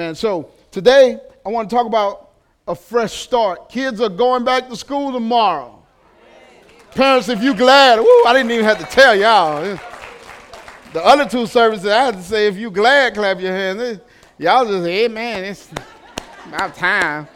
And 0.00 0.16
so 0.16 0.48
today 0.70 1.18
I 1.44 1.48
want 1.48 1.68
to 1.68 1.74
talk 1.74 1.84
about 1.84 2.30
a 2.68 2.74
fresh 2.76 3.14
start. 3.14 3.68
Kids 3.68 4.00
are 4.00 4.08
going 4.08 4.44
back 4.44 4.68
to 4.68 4.76
school 4.76 5.10
tomorrow. 5.10 5.82
Parents, 6.92 7.28
if 7.28 7.42
you 7.42 7.52
glad, 7.52 7.98
woo, 7.98 8.24
I 8.24 8.32
didn't 8.32 8.52
even 8.52 8.64
have 8.64 8.78
to 8.78 8.84
tell 8.84 9.16
y'all. 9.16 9.76
The 10.92 11.04
other 11.04 11.28
two 11.28 11.48
services, 11.48 11.88
I 11.88 12.04
had 12.04 12.14
to 12.14 12.22
say, 12.22 12.46
if 12.46 12.56
you 12.56 12.70
glad, 12.70 13.14
clap 13.14 13.40
your 13.40 13.50
hands. 13.50 13.98
Y'all 14.38 14.64
just, 14.64 14.86
hey 14.86 15.08
man, 15.08 15.42
it's 15.42 15.68
about 16.46 16.76
time. 16.76 17.26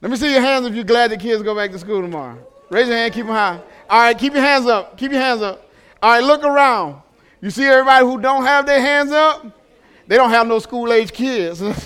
Let 0.00 0.10
me 0.10 0.16
see 0.16 0.32
your 0.32 0.42
hands 0.42 0.66
if 0.66 0.74
you're 0.74 0.82
glad 0.82 1.12
the 1.12 1.16
kids 1.16 1.44
go 1.44 1.54
back 1.54 1.70
to 1.70 1.78
school 1.78 2.02
tomorrow. 2.02 2.44
Raise 2.70 2.88
your 2.88 2.96
hand, 2.96 3.14
keep 3.14 3.26
them 3.26 3.36
high. 3.36 3.60
All 3.88 4.00
right, 4.00 4.18
keep 4.18 4.32
your 4.32 4.42
hands 4.42 4.66
up. 4.66 4.98
Keep 4.98 5.12
your 5.12 5.20
hands 5.20 5.42
up. 5.42 5.70
All 6.02 6.10
right, 6.10 6.24
look 6.24 6.42
around. 6.42 7.00
You 7.40 7.50
see 7.50 7.66
everybody 7.66 8.04
who 8.04 8.20
don't 8.20 8.44
have 8.44 8.66
their 8.66 8.80
hands 8.80 9.12
up? 9.12 9.61
They 10.06 10.16
don't 10.16 10.30
have 10.30 10.46
no 10.46 10.58
school 10.58 10.92
age 10.92 11.12
kids. 11.12 11.62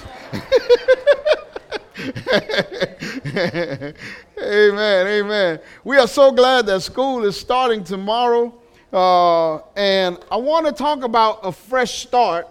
amen, 4.38 5.06
amen. 5.06 5.60
We 5.84 5.98
are 5.98 6.08
so 6.08 6.32
glad 6.32 6.66
that 6.66 6.80
school 6.82 7.24
is 7.24 7.38
starting 7.38 7.84
tomorrow. 7.84 8.54
Uh, 8.92 9.56
and 9.76 10.18
I 10.30 10.36
want 10.36 10.66
to 10.66 10.72
talk 10.72 11.02
about 11.02 11.40
a 11.42 11.52
fresh 11.52 12.06
start 12.06 12.48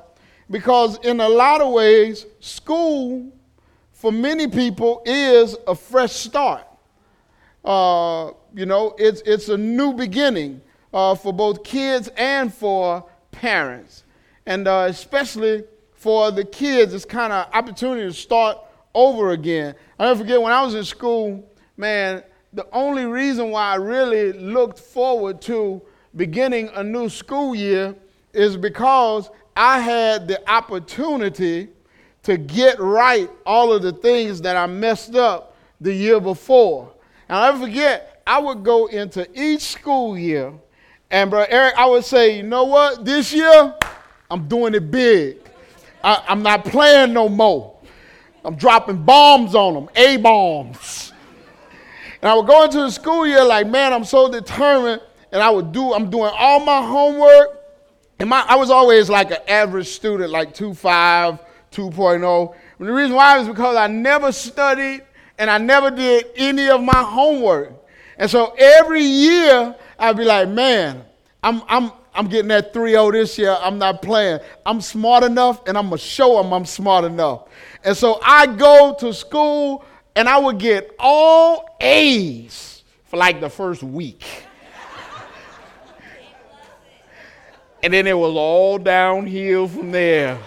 because, 0.52 1.00
in 1.04 1.20
a 1.20 1.28
lot 1.28 1.62
of 1.62 1.72
ways, 1.74 2.26
school 2.40 3.32
for 3.92 4.12
many 4.12 4.48
people 4.48 5.02
is 5.06 5.58
a 5.68 5.74
fresh 5.74 6.12
start. 6.14 6.68
Uh, 7.64 8.32
you 8.54 8.68
know, 8.68 8.96
it's, 9.00 9.22
it's 9.26 9.50
a 9.50 9.58
new 9.58 9.94
beginning 9.94 10.62
uh, 10.94 11.16
for 11.16 11.34
both 11.34 11.64
kids 11.64 12.10
and 12.16 12.54
for 12.54 13.10
parents 13.32 14.05
and 14.46 14.68
uh, 14.68 14.88
especially 14.90 15.64
for 15.94 16.32
the 16.32 16.46
kids, 16.46 16.94
it's 16.94 17.06
kind 17.06 17.34
of 17.34 17.48
opportunity 17.54 18.08
to 18.08 18.14
start 18.14 18.58
over 18.94 19.32
again. 19.32 19.76
I 20.00 20.06
never 20.06 20.20
forget 20.20 20.42
when 20.42 20.52
I 20.52 20.64
was 20.64 20.76
in 20.76 20.84
school, 20.84 21.50
man. 21.78 22.24
The 22.54 22.68
only 22.72 23.06
reason 23.06 23.52
why 23.52 23.72
I 23.72 23.76
really 23.76 24.32
looked 24.32 24.80
forward 24.80 25.42
to 25.44 25.82
beginning 26.16 26.70
a 26.76 26.84
new 26.84 27.10
school 27.10 27.54
year 27.54 27.96
is 28.34 28.56
because 28.56 29.30
I 29.56 29.80
had 29.80 30.28
the 30.28 30.50
opportunity 30.50 31.70
to 32.24 32.38
get 32.38 32.80
right 32.80 33.30
all 33.46 33.74
of 33.74 33.82
the 33.82 33.92
things 33.92 34.42
that 34.42 34.56
I 34.56 34.68
messed 34.68 35.16
up 35.16 35.58
the 35.82 35.94
year 35.94 36.20
before. 36.20 36.94
And 37.28 37.38
I 37.38 37.52
never 37.52 37.66
forget, 37.66 38.22
I 38.26 38.40
would 38.40 38.64
go 38.64 38.88
into 38.88 39.28
each 39.34 39.62
school 39.62 40.18
year, 40.18 40.54
and 41.12 41.30
bro, 41.30 41.46
Eric, 41.48 41.76
I 41.78 41.86
would 41.86 42.04
say, 42.04 42.38
you 42.38 42.44
know 42.44 42.64
what, 42.64 43.06
this 43.06 43.34
year 43.34 43.76
I'm 44.30 44.48
doing 44.48 44.74
it 44.74 44.92
big. 44.92 45.38
I, 46.04 46.24
am 46.28 46.44
not 46.44 46.66
playing 46.66 47.14
no 47.14 47.30
more. 47.30 47.78
I'm 48.44 48.56
dropping 48.56 49.04
bombs 49.04 49.56
on 49.56 49.74
them, 49.74 49.90
A 49.96 50.18
bombs. 50.18 51.14
And 52.22 52.30
I 52.30 52.36
would 52.36 52.48
go 52.48 52.64
into 52.64 52.78
the 52.78 52.92
school 52.92 53.26
year 53.28 53.44
like, 53.44 53.68
man, 53.68 53.94
I'm 53.94 54.04
so 54.04 54.32
determined. 54.32 55.02
And 55.32 55.42
I 55.42 55.50
would 55.50 55.72
do, 55.72 55.94
I'm 55.94 56.10
doing 56.10 56.32
all 56.34 56.60
my 56.60 56.82
homework. 56.82 57.62
And 58.20 58.30
my, 58.30 58.46
I 58.48 58.56
was 58.56 58.70
always 58.70 59.10
like 59.10 59.32
an 59.32 59.40
average 59.48 59.88
student, 59.88 60.32
like 60.32 60.54
2.5, 60.54 61.40
2.0. 61.72 62.56
And 62.80 62.88
the 62.88 62.94
reason 62.94 63.16
why 63.16 63.40
is 63.40 63.48
because 63.48 63.76
I 63.76 63.88
never 63.88 64.32
studied 64.32 65.04
and 65.38 65.50
I 65.50 65.58
never 65.58 65.92
did 65.92 66.28
any 66.36 66.70
of 66.70 66.82
my 66.82 67.04
homework. 67.04 67.74
And 68.18 68.30
so 68.30 68.56
every 68.58 69.04
year 69.04 69.76
I'd 70.00 70.18
be 70.18 70.24
like, 70.24 70.48
man, 70.50 71.04
I'm, 71.44 71.62
I'm, 71.68 71.92
I'm 72.16 72.28
getting 72.28 72.48
that 72.48 72.74
3-0 72.74 73.12
this 73.12 73.38
year. 73.38 73.58
I'm 73.60 73.78
not 73.78 74.02
playing. 74.02 74.40
I'm 74.66 74.80
smart 74.80 75.24
enough, 75.26 75.68
and 75.68 75.78
I'm 75.78 75.90
going 75.90 76.00
to 76.00 76.04
show 76.04 76.42
them 76.42 76.54
I'm 76.54 76.66
smart 76.66 77.04
enough. 77.04 77.50
And 77.84 77.96
so 77.96 78.20
I 78.24 78.48
go 78.48 78.96
to 79.00 79.14
school, 79.14 79.84
and 80.16 80.30
I 80.30 80.38
would 80.38 80.58
get 80.58 80.96
all 80.98 81.76
A's 81.82 82.84
for 83.04 83.18
like 83.18 83.42
the 83.42 83.50
first 83.50 83.84
week. 83.84 84.24
and 87.84 87.94
then 87.94 88.08
it 88.08 88.18
was 88.18 88.34
all 88.34 88.78
downhill 88.78 89.68
from 89.68 89.92
there. 89.92 90.40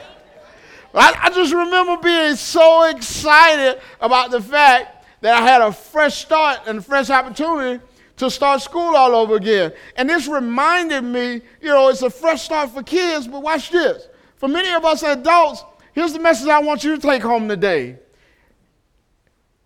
I, 0.94 1.14
I 1.24 1.30
just 1.30 1.52
remember 1.52 1.98
being 1.98 2.34
so 2.34 2.84
excited 2.84 3.80
about 4.00 4.30
the 4.30 4.40
fact 4.40 5.04
that 5.20 5.34
I 5.34 5.46
had 5.46 5.60
a 5.60 5.70
fresh 5.70 6.16
start 6.16 6.60
and 6.66 6.78
a 6.78 6.82
fresh 6.82 7.10
opportunity 7.10 7.84
to 8.18 8.30
start 8.30 8.60
school 8.60 8.94
all 8.94 9.14
over 9.14 9.36
again. 9.36 9.72
And 9.96 10.08
this 10.10 10.28
reminded 10.28 11.02
me, 11.02 11.40
you 11.60 11.68
know, 11.68 11.88
it's 11.88 12.02
a 12.02 12.10
fresh 12.10 12.42
start 12.42 12.70
for 12.70 12.82
kids, 12.82 13.26
but 13.26 13.42
watch 13.42 13.70
this. 13.70 14.08
For 14.36 14.48
many 14.48 14.70
of 14.72 14.84
us 14.84 15.02
adults, 15.02 15.64
here's 15.92 16.12
the 16.12 16.18
message 16.18 16.48
I 16.48 16.60
want 16.60 16.84
you 16.84 16.96
to 16.96 17.02
take 17.02 17.22
home 17.22 17.48
today. 17.48 17.98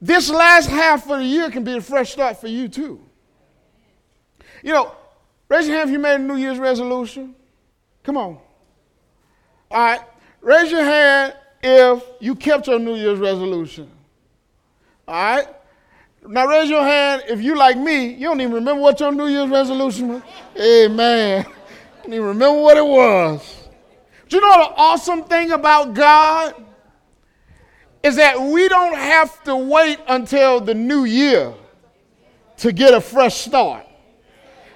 This 0.01 0.31
last 0.31 0.69
half 0.69 1.09
of 1.11 1.19
the 1.19 1.25
year 1.25 1.51
can 1.51 1.65
be 1.65 1.77
a 1.77 1.81
fresh 1.81 2.13
start 2.13 2.41
for 2.41 2.49
you 2.49 2.69
too. 2.69 3.01
You 4.63 4.73
know, 4.73 4.95
raise 5.49 5.67
your 5.67 5.77
hand 5.77 5.91
if 5.91 5.93
you 5.93 5.99
made 5.99 6.17
a 6.17 6.19
New 6.19 6.37
Year's 6.37 6.59
resolution. 6.59 7.35
Come 8.03 8.17
on. 8.17 8.39
All 9.71 9.85
right. 9.85 10.01
Raise 10.41 10.71
your 10.71 10.85
hand 10.85 11.35
if 11.63 12.03
you 12.21 12.35
kept 12.35 12.67
your 12.67 12.79
New 12.79 12.97
Year's 12.97 13.19
resolution. 13.19 13.91
All 15.07 15.15
right. 15.15 15.49
Now 16.27 16.47
raise 16.47 16.71
your 16.71 16.83
hand 16.83 17.25
if 17.29 17.43
you 17.43 17.57
like 17.57 17.77
me, 17.77 18.15
you 18.15 18.29
don't 18.29 18.41
even 18.41 18.53
remember 18.53 18.81
what 18.81 19.01
your 19.01 19.13
New 19.13 19.27
Year's 19.27 19.51
resolution 19.51 20.09
was. 20.09 20.23
Amen. 20.61 21.45
You 21.47 22.03
don't 22.05 22.15
even 22.15 22.27
remember 22.27 22.61
what 22.61 22.77
it 22.77 22.87
was. 22.87 23.69
Do 24.29 24.37
you 24.37 24.43
know 24.43 24.69
the 24.69 24.75
awesome 24.77 25.25
thing 25.25 25.51
about 25.51 25.95
God 25.95 26.55
is 28.03 28.17
that 28.17 28.41
we 28.41 28.69
don't 28.69 28.95
have 28.95 29.43
to 29.45 29.57
wait 29.57 29.99
until 30.09 30.61
the 30.61 30.75
new 30.75 31.05
year 31.05 31.55
to 32.59 32.73
get 32.73 32.95
a 32.95 33.01
fresh 33.01 33.37
start. 33.37 33.87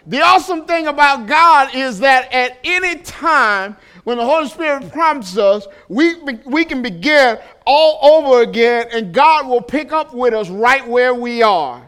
The 0.06 0.22
awesome 0.22 0.66
thing 0.66 0.86
about 0.86 1.26
God 1.26 1.74
is 1.74 2.00
that 2.00 2.32
at 2.32 2.58
any 2.62 3.00
time 3.00 3.76
when 4.06 4.18
the 4.18 4.24
Holy 4.24 4.48
Spirit 4.48 4.92
prompts 4.92 5.36
us, 5.36 5.66
we, 5.88 6.14
we 6.44 6.64
can 6.64 6.80
begin 6.80 7.38
all 7.66 7.98
over 8.20 8.42
again 8.42 8.86
and 8.92 9.12
God 9.12 9.48
will 9.48 9.60
pick 9.60 9.90
up 9.90 10.14
with 10.14 10.32
us 10.32 10.48
right 10.48 10.86
where 10.86 11.12
we 11.12 11.42
are. 11.42 11.78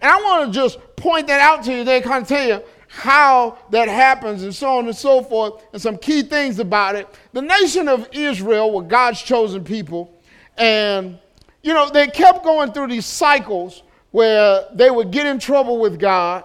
And 0.00 0.12
I 0.12 0.22
want 0.22 0.46
to 0.46 0.52
just 0.56 0.78
point 0.94 1.26
that 1.26 1.40
out 1.40 1.64
to 1.64 1.74
you 1.74 1.82
They 1.82 2.00
kind 2.00 2.22
of 2.22 2.28
tell 2.28 2.46
you 2.46 2.62
how 2.86 3.58
that 3.70 3.88
happens 3.88 4.44
and 4.44 4.54
so 4.54 4.78
on 4.78 4.86
and 4.86 4.94
so 4.94 5.20
forth 5.24 5.64
and 5.72 5.82
some 5.82 5.98
key 5.98 6.22
things 6.22 6.60
about 6.60 6.94
it. 6.94 7.08
The 7.32 7.42
nation 7.42 7.88
of 7.88 8.08
Israel 8.12 8.70
were 8.70 8.82
God's 8.82 9.20
chosen 9.20 9.64
people. 9.64 10.16
And, 10.56 11.18
you 11.64 11.74
know, 11.74 11.90
they 11.90 12.06
kept 12.06 12.44
going 12.44 12.72
through 12.72 12.86
these 12.86 13.04
cycles 13.04 13.82
where 14.12 14.64
they 14.74 14.92
would 14.92 15.10
get 15.10 15.26
in 15.26 15.40
trouble 15.40 15.80
with 15.80 15.98
God 15.98 16.44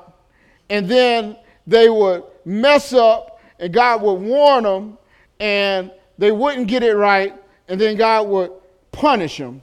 and 0.72 0.90
then 0.90 1.38
they 1.67 1.88
would 1.88 2.23
mess 2.46 2.94
up 2.94 3.40
and 3.59 3.72
God 3.72 4.01
would 4.01 4.22
warn 4.22 4.63
them 4.63 4.97
and 5.39 5.91
they 6.17 6.31
wouldn't 6.31 6.67
get 6.67 6.83
it 6.83 6.95
right, 6.95 7.33
and 7.67 7.79
then 7.79 7.97
God 7.97 8.27
would 8.27 8.51
punish 8.91 9.38
them. 9.38 9.61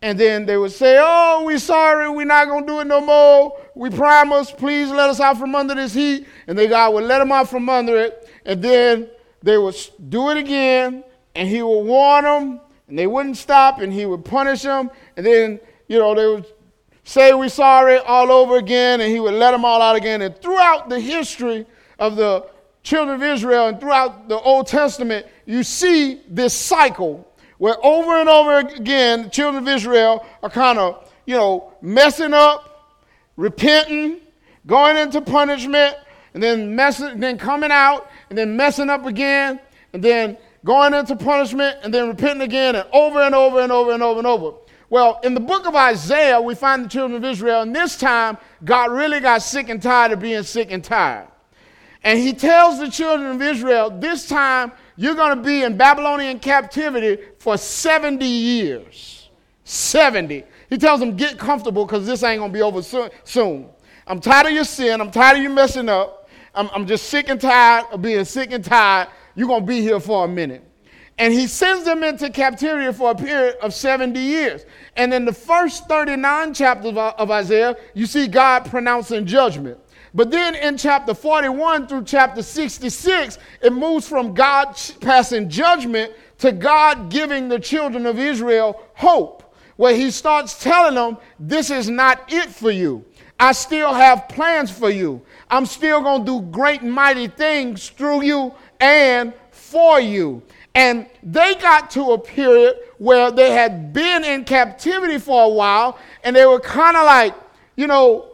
And 0.00 0.18
then 0.18 0.46
they 0.46 0.56
would 0.56 0.72
say, 0.72 0.98
Oh, 1.00 1.42
we're 1.44 1.58
sorry, 1.58 2.08
we're 2.08 2.24
not 2.24 2.46
going 2.46 2.64
to 2.64 2.72
do 2.72 2.80
it 2.80 2.86
no 2.86 3.00
more. 3.00 3.58
We 3.74 3.90
promise, 3.90 4.50
please 4.50 4.90
let 4.90 5.10
us 5.10 5.18
out 5.20 5.38
from 5.38 5.54
under 5.54 5.74
this 5.74 5.92
heat. 5.92 6.26
And 6.46 6.56
then 6.56 6.68
God 6.68 6.94
would 6.94 7.04
let 7.04 7.18
them 7.18 7.32
out 7.32 7.48
from 7.48 7.68
under 7.68 7.98
it. 7.98 8.28
And 8.44 8.62
then 8.62 9.08
they 9.42 9.58
would 9.58 9.76
do 10.08 10.30
it 10.30 10.36
again, 10.36 11.04
and 11.34 11.48
He 11.48 11.62
would 11.62 11.82
warn 11.82 12.24
them, 12.24 12.60
and 12.88 12.98
they 12.98 13.06
wouldn't 13.06 13.36
stop, 13.36 13.80
and 13.80 13.92
He 13.92 14.06
would 14.06 14.24
punish 14.24 14.62
them. 14.62 14.90
And 15.16 15.26
then, 15.26 15.60
you 15.88 15.98
know, 15.98 16.14
they 16.14 16.26
would 16.26 16.46
say, 17.02 17.34
We're 17.34 17.48
sorry 17.48 17.98
all 17.98 18.30
over 18.30 18.56
again, 18.56 19.00
and 19.00 19.12
He 19.12 19.18
would 19.18 19.34
let 19.34 19.50
them 19.50 19.64
all 19.64 19.82
out 19.82 19.96
again. 19.96 20.22
And 20.22 20.36
throughout 20.40 20.88
the 20.88 21.00
history 21.00 21.66
of 21.98 22.14
the 22.14 22.46
children 22.82 23.16
of 23.16 23.22
Israel 23.22 23.68
and 23.68 23.80
throughout 23.80 24.28
the 24.28 24.38
Old 24.38 24.66
Testament, 24.66 25.26
you 25.46 25.62
see 25.62 26.20
this 26.28 26.54
cycle 26.54 27.26
where 27.58 27.76
over 27.84 28.18
and 28.18 28.28
over 28.28 28.58
again, 28.58 29.24
the 29.24 29.30
children 29.30 29.62
of 29.62 29.68
Israel 29.68 30.24
are 30.42 30.50
kind 30.50 30.78
of, 30.78 31.10
you 31.26 31.34
know, 31.34 31.72
messing 31.82 32.32
up, 32.32 32.96
repenting, 33.36 34.20
going 34.66 34.96
into 34.96 35.20
punishment, 35.20 35.96
and 36.34 36.42
then 36.42 36.74
messing, 36.74 37.18
then 37.20 37.36
coming 37.36 37.70
out, 37.70 38.10
and 38.30 38.38
then 38.38 38.56
messing 38.56 38.88
up 38.88 39.06
again, 39.06 39.58
and 39.92 40.02
then 40.02 40.38
going 40.64 40.94
into 40.94 41.16
punishment, 41.16 41.78
and 41.82 41.92
then 41.92 42.08
repenting 42.08 42.42
again, 42.42 42.76
and 42.76 42.86
over 42.92 43.20
and 43.20 43.34
over 43.34 43.60
and 43.60 43.72
over 43.72 43.92
and 43.92 44.02
over 44.02 44.18
and 44.18 44.26
over. 44.26 44.56
Well, 44.90 45.20
in 45.22 45.34
the 45.34 45.40
book 45.40 45.66
of 45.66 45.74
Isaiah, 45.74 46.40
we 46.40 46.54
find 46.54 46.84
the 46.84 46.88
children 46.88 47.22
of 47.22 47.28
Israel, 47.28 47.62
and 47.62 47.74
this 47.74 47.98
time, 47.98 48.38
God 48.64 48.90
really 48.90 49.20
got 49.20 49.42
sick 49.42 49.68
and 49.68 49.82
tired 49.82 50.12
of 50.12 50.20
being 50.20 50.42
sick 50.44 50.70
and 50.70 50.82
tired. 50.82 51.28
And 52.04 52.18
he 52.18 52.32
tells 52.32 52.78
the 52.78 52.90
children 52.90 53.36
of 53.36 53.42
Israel, 53.42 53.90
this 53.90 54.28
time 54.28 54.72
you're 54.96 55.14
going 55.14 55.36
to 55.36 55.42
be 55.42 55.62
in 55.62 55.76
Babylonian 55.76 56.38
captivity 56.38 57.22
for 57.38 57.56
70 57.56 58.24
years. 58.24 59.28
70. 59.64 60.44
He 60.70 60.78
tells 60.78 61.00
them, 61.00 61.16
get 61.16 61.38
comfortable 61.38 61.84
because 61.84 62.06
this 62.06 62.22
ain't 62.22 62.40
going 62.40 62.52
to 62.52 62.56
be 62.56 62.62
over 62.62 62.82
soon. 62.82 63.68
I'm 64.06 64.20
tired 64.20 64.46
of 64.46 64.52
your 64.52 64.64
sin. 64.64 65.00
I'm 65.00 65.10
tired 65.10 65.36
of 65.36 65.42
you 65.42 65.50
messing 65.50 65.88
up. 65.88 66.28
I'm, 66.54 66.68
I'm 66.72 66.86
just 66.86 67.08
sick 67.08 67.28
and 67.28 67.40
tired 67.40 67.86
of 67.92 68.00
being 68.02 68.24
sick 68.24 68.52
and 68.52 68.64
tired. 68.64 69.08
You're 69.34 69.48
going 69.48 69.60
to 69.62 69.66
be 69.66 69.80
here 69.80 70.00
for 70.00 70.24
a 70.24 70.28
minute. 70.28 70.64
and 71.18 71.34
he 71.34 71.46
sends 71.46 71.84
them 71.84 72.02
into 72.04 72.30
captivity 72.30 72.92
for 72.96 73.10
a 73.10 73.14
period 73.14 73.56
of 73.60 73.74
70 73.74 74.18
years. 74.18 74.64
And 74.96 75.12
in 75.12 75.24
the 75.24 75.32
first 75.32 75.88
39 75.88 76.54
chapters 76.54 76.96
of 76.96 77.30
Isaiah, 77.30 77.76
you 77.94 78.06
see 78.06 78.28
God 78.28 78.64
pronouncing 78.64 79.26
judgment. 79.26 79.78
But 80.18 80.32
then 80.32 80.56
in 80.56 80.76
chapter 80.76 81.14
41 81.14 81.86
through 81.86 82.02
chapter 82.02 82.42
66, 82.42 83.38
it 83.62 83.72
moves 83.72 84.08
from 84.08 84.34
God 84.34 84.76
passing 85.00 85.48
judgment 85.48 86.12
to 86.38 86.50
God 86.50 87.08
giving 87.08 87.48
the 87.48 87.60
children 87.60 88.04
of 88.04 88.18
Israel 88.18 88.82
hope, 88.94 89.54
where 89.76 89.94
he 89.94 90.10
starts 90.10 90.60
telling 90.60 90.96
them, 90.96 91.18
This 91.38 91.70
is 91.70 91.88
not 91.88 92.32
it 92.32 92.48
for 92.48 92.72
you. 92.72 93.04
I 93.38 93.52
still 93.52 93.94
have 93.94 94.28
plans 94.28 94.72
for 94.72 94.90
you. 94.90 95.22
I'm 95.48 95.66
still 95.66 96.02
going 96.02 96.24
to 96.24 96.40
do 96.40 96.50
great 96.50 96.82
and 96.82 96.92
mighty 96.92 97.28
things 97.28 97.88
through 97.88 98.22
you 98.24 98.52
and 98.80 99.32
for 99.52 100.00
you. 100.00 100.42
And 100.74 101.06
they 101.22 101.54
got 101.54 101.92
to 101.92 102.10
a 102.10 102.18
period 102.18 102.76
where 102.98 103.30
they 103.30 103.52
had 103.52 103.92
been 103.92 104.24
in 104.24 104.42
captivity 104.42 105.18
for 105.18 105.44
a 105.44 105.48
while, 105.48 105.96
and 106.24 106.34
they 106.34 106.44
were 106.44 106.58
kind 106.58 106.96
of 106.96 107.06
like, 107.06 107.36
you 107.76 107.86
know, 107.86 108.27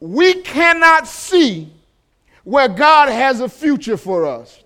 we 0.00 0.40
cannot 0.42 1.06
see 1.06 1.72
where 2.44 2.68
God 2.68 3.10
has 3.10 3.40
a 3.40 3.48
future 3.48 3.98
for 3.98 4.26
us. 4.26 4.62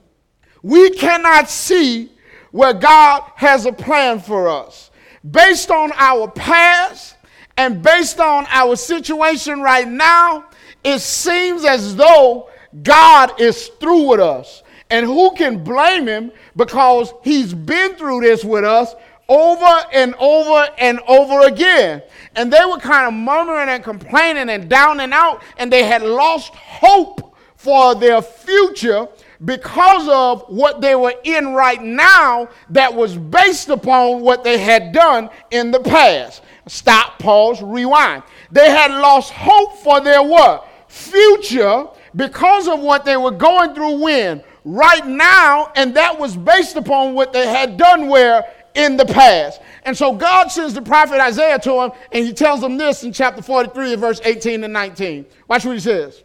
We 0.63 0.91
cannot 0.91 1.51
see 1.51 2.11
where 2.53 2.73
God 2.73 3.25
has 3.35 3.67
a 3.67 3.73
plan 3.73 4.21
for 4.21 4.49
us. 4.49 4.91
Based 5.29 5.71
on 5.71 5.93
our 5.97 6.31
past 6.31 7.17
and 7.57 7.83
based 7.83 8.21
on 8.21 8.47
our 8.49 8.77
situation 8.77 9.61
right 9.61 9.89
now, 9.89 10.45
it 10.85 11.01
seems 11.01 11.65
as 11.65 11.97
though 11.97 12.49
God 12.83 13.41
is 13.41 13.69
through 13.81 14.09
with 14.09 14.21
us. 14.21 14.63
And 14.91 15.05
who 15.05 15.35
can 15.35 15.65
blame 15.65 16.07
him 16.07 16.31
because 16.55 17.13
he's 17.25 17.53
been 17.53 17.97
through 17.97 18.21
this 18.21 18.45
with 18.45 18.65
us 18.65 18.95
over 19.29 19.87
and 19.93 20.15
over 20.17 20.69
and 20.79 21.01
over 21.09 21.47
again. 21.47 22.03
And 22.37 22.53
they 22.53 22.65
were 22.65 22.79
kind 22.79 23.07
of 23.07 23.15
murmuring 23.15 23.69
and 23.69 23.83
complaining 23.83 24.51
and 24.51 24.69
down 24.69 25.01
and 25.01 25.13
out, 25.13 25.43
and 25.57 25.73
they 25.73 25.85
had 25.85 26.03
lost 26.03 26.55
hope 26.55 27.35
for 27.57 27.95
their 27.95 28.21
future 28.21 29.09
because 29.45 30.09
of 30.09 30.43
what 30.49 30.81
they 30.81 30.95
were 30.95 31.15
in 31.25 31.49
right 31.55 31.83
now 31.83 32.49
that 32.71 32.95
was 32.95 33.17
based 33.17 33.69
upon 33.69 34.21
what 34.21 34.45
they 34.45 34.59
had 34.59 34.93
done 34.93 35.31
in 35.51 35.71
the 35.71 35.81
past. 35.81 36.43
Stop, 36.67 37.19
pause, 37.19 37.63
rewind. 37.63 38.23
They 38.51 38.71
had 38.71 38.91
lost 38.91 39.33
hope 39.33 39.79
for 39.79 40.01
their 40.01 40.23
what? 40.23 40.69
Future 40.89 41.87
because 42.15 42.69
of 42.69 42.81
what 42.81 43.05
they 43.05 43.17
were 43.17 43.31
going 43.31 43.75
through 43.75 44.01
when? 44.01 44.43
Right 44.65 45.07
now, 45.07 45.73
and 45.77 45.95
that 45.95 46.19
was 46.19 46.37
based 46.37 46.77
upon 46.77 47.15
what 47.15 47.33
they 47.33 47.47
had 47.47 47.77
done 47.77 48.09
where? 48.09 48.45
In 48.75 48.97
the 48.97 49.07
past. 49.07 49.61
And 49.85 49.97
so 49.97 50.15
God 50.15 50.49
sends 50.49 50.75
the 50.75 50.83
prophet 50.83 51.21
Isaiah 51.21 51.59
to 51.61 51.83
him, 51.83 51.93
and 52.11 52.25
he 52.25 52.33
tells 52.33 52.61
them 52.61 52.77
this 52.77 53.05
in 53.05 53.13
chapter 53.13 53.43
43, 53.43 53.95
verse 53.97 54.21
18 54.25 54.65
and 54.65 54.73
19. 54.73 55.27
Watch 55.49 55.65
what 55.65 55.75
he 55.75 55.81
says. 55.81 56.25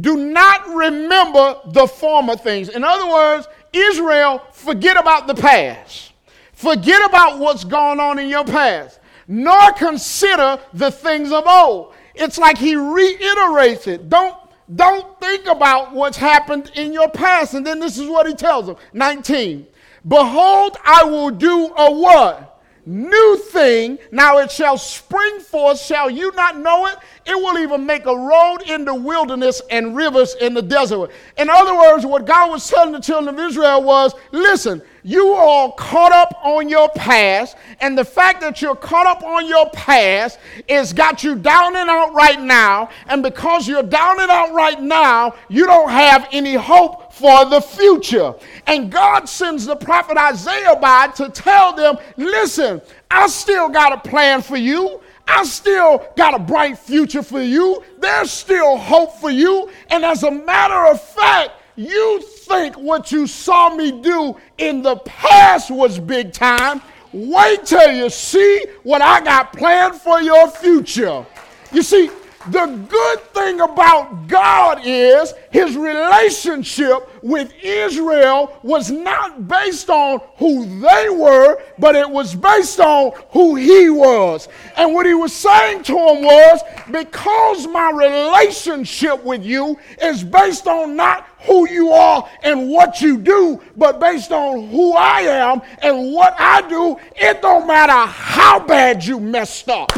Do 0.00 0.16
not 0.16 0.68
remember 0.68 1.60
the 1.66 1.86
former 1.86 2.36
things. 2.36 2.68
In 2.68 2.84
other 2.84 3.10
words, 3.10 3.46
Israel, 3.72 4.42
forget 4.52 4.96
about 4.96 5.26
the 5.26 5.34
past. 5.34 6.12
Forget 6.52 7.04
about 7.08 7.38
what's 7.38 7.64
going 7.64 7.98
on 7.98 8.18
in 8.18 8.28
your 8.28 8.44
past, 8.44 9.00
nor 9.26 9.72
consider 9.72 10.58
the 10.74 10.90
things 10.90 11.32
of 11.32 11.44
old. 11.46 11.94
It's 12.14 12.38
like 12.38 12.58
he 12.58 12.76
reiterates 12.76 13.86
it. 13.86 14.08
Don't, 14.08 14.36
don't 14.74 15.18
think 15.20 15.46
about 15.46 15.92
what's 15.92 16.16
happened 16.16 16.70
in 16.74 16.92
your 16.92 17.08
past. 17.08 17.54
And 17.54 17.66
then 17.66 17.80
this 17.80 17.98
is 17.98 18.08
what 18.08 18.26
he 18.26 18.34
tells 18.34 18.66
them 18.66 18.76
19. 18.92 19.66
Behold, 20.06 20.76
I 20.84 21.04
will 21.04 21.30
do 21.30 21.72
a 21.76 21.90
what? 21.90 22.48
New 22.84 23.36
thing. 23.36 23.98
Now 24.10 24.38
it 24.38 24.50
shall 24.50 24.76
spring 24.76 25.38
forth. 25.38 25.80
Shall 25.80 26.10
you 26.10 26.32
not 26.32 26.58
know 26.58 26.86
it? 26.86 26.96
It 27.24 27.36
will 27.36 27.56
even 27.58 27.86
make 27.86 28.06
a 28.06 28.16
road 28.16 28.62
in 28.66 28.84
the 28.84 28.94
wilderness 28.94 29.62
and 29.70 29.94
rivers 29.94 30.34
in 30.40 30.54
the 30.54 30.62
desert. 30.62 31.12
In 31.36 31.48
other 31.48 31.76
words, 31.76 32.04
what 32.04 32.26
God 32.26 32.50
was 32.50 32.68
telling 32.68 32.90
the 32.90 32.98
children 32.98 33.32
of 33.32 33.40
Israel 33.40 33.84
was 33.84 34.14
listen, 34.32 34.82
you 35.04 35.28
are 35.28 35.72
caught 35.72 36.10
up 36.10 36.34
on 36.44 36.68
your 36.68 36.88
past, 36.90 37.56
and 37.80 37.96
the 37.96 38.04
fact 38.04 38.40
that 38.40 38.60
you're 38.60 38.76
caught 38.76 39.06
up 39.06 39.22
on 39.22 39.46
your 39.46 39.70
past 39.70 40.40
is 40.66 40.92
got 40.92 41.22
you 41.22 41.36
down 41.36 41.76
and 41.76 41.88
out 41.88 42.14
right 42.14 42.40
now. 42.40 42.88
And 43.06 43.22
because 43.22 43.68
you're 43.68 43.82
down 43.82 44.20
and 44.20 44.30
out 44.30 44.52
right 44.52 44.80
now, 44.80 45.34
you 45.48 45.66
don't 45.66 45.90
have 45.90 46.28
any 46.32 46.54
hope 46.54 47.01
for 47.12 47.44
the 47.44 47.60
future. 47.60 48.34
And 48.66 48.90
God 48.90 49.28
sends 49.28 49.66
the 49.66 49.76
prophet 49.76 50.16
Isaiah 50.16 50.76
by 50.76 51.08
to 51.16 51.28
tell 51.28 51.74
them, 51.74 51.96
listen, 52.16 52.80
I 53.10 53.26
still 53.26 53.68
got 53.68 53.92
a 53.92 54.08
plan 54.08 54.40
for 54.40 54.56
you. 54.56 55.00
I 55.28 55.44
still 55.44 56.04
got 56.16 56.34
a 56.34 56.38
bright 56.38 56.78
future 56.78 57.22
for 57.22 57.42
you. 57.42 57.84
There's 57.98 58.30
still 58.30 58.76
hope 58.76 59.18
for 59.20 59.30
you. 59.30 59.70
And 59.90 60.04
as 60.04 60.22
a 60.22 60.30
matter 60.30 60.90
of 60.90 61.00
fact, 61.02 61.50
you 61.76 62.22
think 62.22 62.76
what 62.76 63.12
you 63.12 63.26
saw 63.26 63.74
me 63.74 64.02
do 64.02 64.36
in 64.58 64.82
the 64.82 64.96
past 64.96 65.70
was 65.70 65.98
big 65.98 66.32
time. 66.32 66.80
Wait 67.12 67.66
till 67.66 67.92
you 67.92 68.08
see 68.08 68.64
what 68.84 69.02
I 69.02 69.20
got 69.22 69.52
planned 69.52 69.96
for 69.96 70.20
your 70.22 70.50
future. 70.50 71.24
You 71.72 71.82
see, 71.82 72.10
the 72.50 72.66
good 72.88 73.20
thing 73.34 73.60
about 73.60 74.26
God 74.26 74.80
is 74.84 75.32
his 75.50 75.76
relationship 75.76 77.08
with 77.22 77.52
Israel 77.62 78.58
was 78.62 78.90
not 78.90 79.46
based 79.46 79.88
on 79.90 80.20
who 80.36 80.80
they 80.80 81.08
were, 81.08 81.62
but 81.78 81.94
it 81.94 82.08
was 82.08 82.34
based 82.34 82.80
on 82.80 83.12
who 83.30 83.54
he 83.54 83.90
was. 83.90 84.48
And 84.76 84.92
what 84.92 85.06
he 85.06 85.14
was 85.14 85.32
saying 85.32 85.84
to 85.84 85.92
them 85.92 86.22
was 86.22 86.60
because 86.90 87.66
my 87.68 87.90
relationship 87.90 89.22
with 89.22 89.44
you 89.44 89.78
is 90.00 90.24
based 90.24 90.66
on 90.66 90.96
not 90.96 91.26
who 91.40 91.68
you 91.68 91.90
are 91.90 92.28
and 92.42 92.70
what 92.70 93.00
you 93.00 93.18
do, 93.18 93.60
but 93.76 94.00
based 94.00 94.32
on 94.32 94.68
who 94.68 94.94
I 94.94 95.20
am 95.20 95.62
and 95.82 96.12
what 96.12 96.34
I 96.38 96.68
do, 96.68 96.96
it 97.14 97.42
don't 97.42 97.66
matter 97.66 98.10
how 98.10 98.60
bad 98.60 99.04
you 99.04 99.20
messed 99.20 99.68
up. 99.68 99.92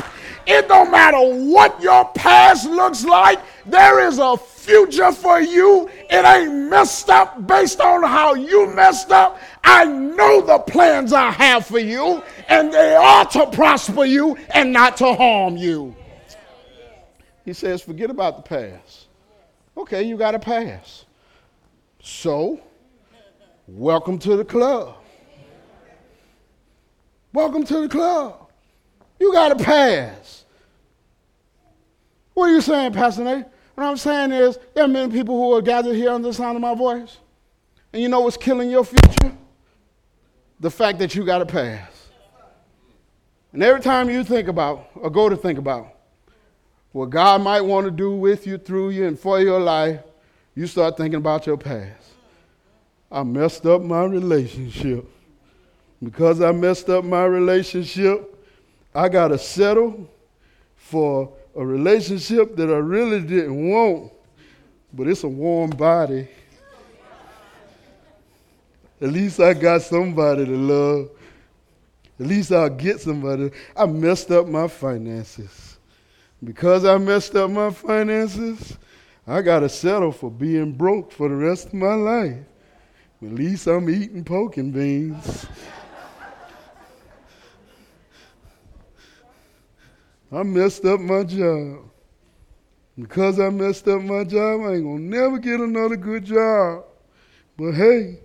It 0.46 0.69
don't 0.69 0.91
matter 0.91 1.19
what 1.19 1.81
your 1.81 2.05
past 2.11 2.69
looks 2.69 3.05
like, 3.05 3.41
there 3.67 4.06
is 4.06 4.19
a 4.19 4.37
future 4.37 5.12
for 5.12 5.41
you. 5.41 5.88
It 6.11 6.25
ain't 6.25 6.70
messed 6.70 7.11
up 7.11 7.46
based 7.46 7.81
on 7.81 8.02
how 8.02 8.35
you 8.35 8.73
messed 8.75 9.11
up. 9.11 9.38
I 9.62 9.85
know 9.85 10.41
the 10.41 10.58
plans 10.58 11.12
I 11.12 11.31
have 11.31 11.67
for 11.67 11.79
you, 11.79 12.23
and 12.49 12.73
they 12.73 12.94
are 12.94 13.25
to 13.26 13.46
prosper 13.50 14.05
you 14.05 14.36
and 14.51 14.72
not 14.72 14.96
to 14.98 15.15
harm 15.15 15.56
you. 15.56 15.94
He 17.44 17.53
says, 17.53 17.82
forget 17.82 18.10
about 18.10 18.36
the 18.36 18.43
past. 18.43 19.06
Okay, 19.77 20.03
you 20.03 20.17
got 20.17 20.34
a 20.34 20.39
past. 20.39 21.06
So, 22.03 22.60
welcome 23.67 24.19
to 24.20 24.36
the 24.36 24.44
club. 24.44 24.96
Welcome 27.32 27.65
to 27.65 27.81
the 27.81 27.89
club. 27.89 28.44
You 29.19 29.33
got 29.33 29.53
a 29.53 29.56
pass. 29.56 30.44
What 32.35 32.51
are 32.51 32.53
you 32.53 32.61
saying, 32.61 32.93
Pastor 32.93 33.25
Nate? 33.25 33.47
What 33.75 33.85
I'm 33.85 33.97
saying 33.97 34.33
is, 34.33 34.59
there 34.75 34.85
are 34.85 34.89
many 34.89 35.13
people 35.13 35.37
who 35.37 35.56
are 35.56 35.63
gathered 35.63 35.97
here 35.97 36.11
under 36.11 36.29
the 36.29 36.35
sound 36.35 36.56
of 36.56 36.63
my 36.63 36.75
voice. 36.75 37.19
And 37.93 38.03
you 38.03 38.09
know 38.09 38.21
what's 38.21 38.37
killing 38.37 38.71
your 38.71 38.85
future? 38.85 39.37
The 40.61 40.71
fact 40.71 40.99
that 40.99 41.15
you 41.15 41.25
got 41.25 41.43
a 41.43 41.47
pass. 41.47 42.09
And 43.53 43.63
every 43.63 43.81
time 43.81 44.11
you 44.11 44.25
think 44.25 44.49
about, 44.49 44.91
or 44.94 45.11
go 45.11 45.29
to 45.29 45.37
think 45.37 45.59
about, 45.59 45.89
what 46.93 47.11
God 47.11 47.43
might 47.43 47.61
want 47.61 47.87
to 47.87 47.91
do 47.91 48.15
with 48.15 48.47
you, 48.47 48.59
through 48.59 48.91
you, 48.91 49.06
and 49.06 49.19
for 49.19 49.41
your 49.41 49.61
life, 49.61 50.01
you 50.55 50.67
start 50.67 50.97
thinking 50.97 51.19
about 51.19 51.47
your 51.47 51.56
past. 51.56 52.13
I 53.11 53.23
messed 53.23 53.67
up 53.67 53.83
my 53.83 54.05
relationship. 54.05 55.09
Because 56.03 56.41
I 56.41 56.53
messed 56.53 56.89
up 56.91 57.05
my 57.05 57.25
relationship, 57.25 58.33
I 58.94 59.08
got 59.08 59.29
to 59.29 59.39
settle 59.39 60.08
for 60.77 61.32
a 61.56 61.65
relationship 61.65 62.56
that 62.56 62.69
I 62.69 62.77
really 62.77 63.20
didn't 63.20 63.69
want, 63.69 64.13
but 64.93 65.08
it's 65.08 65.24
a 65.24 65.29
warm 65.29 65.70
body. 65.70 66.29
At 69.01 69.10
least 69.10 69.41
I 69.41 69.55
got 69.55 69.82
somebody 69.82 70.44
to 70.44 70.56
love. 70.56 71.10
At 72.20 72.27
least 72.27 72.53
I'll 72.53 72.70
get 72.70 73.01
somebody. 73.01 73.51
I 73.77 73.86
messed 73.86 74.31
up 74.31 74.46
my 74.46 74.69
finances. 74.69 75.79
Because 76.43 76.84
I 76.84 76.96
messed 76.98 77.34
up 77.34 77.51
my 77.51 77.70
finances, 77.70 78.77
I 79.27 79.43
got 79.43 79.60
to 79.60 79.69
settle 79.69 80.13
for 80.13 80.31
being 80.31 80.72
broke 80.72 81.10
for 81.10 81.29
the 81.29 81.34
rest 81.34 81.69
of 81.69 81.74
my 81.74 81.94
life. 81.94 82.39
At 83.22 83.32
least 83.32 83.67
I'm 83.67 83.89
eating 83.89 84.22
pork 84.22 84.58
and 84.58 84.72
beans. 84.72 85.46
I 90.34 90.43
messed 90.43 90.84
up 90.84 91.00
my 91.00 91.22
job. 91.22 91.91
Because 92.98 93.38
I 93.38 93.50
messed 93.50 93.86
up 93.88 94.03
my 94.03 94.24
job, 94.24 94.60
I 94.62 94.74
ain't 94.74 94.84
gonna 94.84 94.98
never 94.98 95.38
get 95.38 95.60
another 95.60 95.96
good 95.96 96.24
job. 96.24 96.84
But 97.56 97.72
hey, 97.72 98.20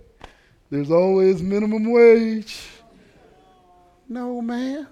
There's 0.70 0.90
always 0.90 1.42
minimum 1.42 1.90
wage. 1.90 2.60
No, 4.08 4.40
man. 4.40 4.86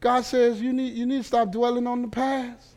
God 0.00 0.24
says 0.24 0.60
you 0.60 0.72
need, 0.72 0.94
you 0.94 1.06
need 1.06 1.18
to 1.18 1.24
stop 1.24 1.52
dwelling 1.52 1.86
on 1.86 2.02
the 2.02 2.08
past. 2.08 2.68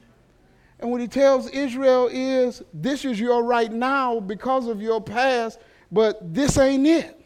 And 0.79 0.91
what 0.91 0.99
he 0.99 1.07
tells 1.07 1.49
Israel 1.49 2.09
is 2.11 2.61
this 2.73 3.05
is 3.05 3.19
your 3.19 3.43
right 3.43 3.71
now 3.71 4.19
because 4.19 4.67
of 4.67 4.81
your 4.81 5.01
past, 5.01 5.59
but 5.91 6.33
this 6.33 6.57
ain't 6.57 6.85
it. 6.85 7.24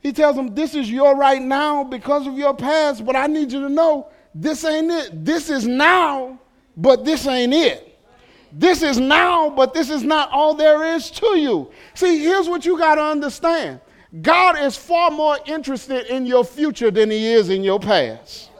He 0.00 0.12
tells 0.12 0.36
them 0.36 0.54
this 0.54 0.74
is 0.74 0.90
your 0.90 1.16
right 1.16 1.42
now 1.42 1.84
because 1.84 2.26
of 2.26 2.38
your 2.38 2.54
past, 2.54 3.04
but 3.04 3.16
I 3.16 3.26
need 3.26 3.52
you 3.52 3.60
to 3.60 3.68
know 3.68 4.08
this 4.34 4.64
ain't 4.64 4.90
it. 4.90 5.24
This 5.24 5.50
is 5.50 5.66
now, 5.66 6.38
but 6.76 7.04
this 7.04 7.26
ain't 7.26 7.52
it. 7.52 7.86
This 8.52 8.82
is 8.82 8.98
now, 8.98 9.50
but 9.50 9.74
this 9.74 9.90
is 9.90 10.02
not 10.02 10.30
all 10.30 10.54
there 10.54 10.94
is 10.94 11.10
to 11.12 11.38
you. 11.38 11.70
See, 11.94 12.18
here's 12.24 12.48
what 12.48 12.64
you 12.64 12.78
got 12.78 12.96
to 12.96 13.02
understand 13.02 13.80
God 14.22 14.58
is 14.58 14.76
far 14.76 15.10
more 15.10 15.38
interested 15.46 16.06
in 16.06 16.26
your 16.26 16.44
future 16.44 16.90
than 16.90 17.10
he 17.10 17.32
is 17.32 17.48
in 17.48 17.62
your 17.62 17.78
past. 17.78 18.50